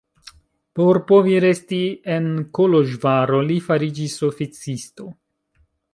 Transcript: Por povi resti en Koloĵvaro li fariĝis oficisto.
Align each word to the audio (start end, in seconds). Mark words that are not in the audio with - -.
Por 0.79 0.97
povi 1.11 1.35
resti 1.43 1.81
en 2.15 2.25
Koloĵvaro 2.59 3.45
li 3.51 3.61
fariĝis 3.69 4.19
oficisto. 4.33 5.11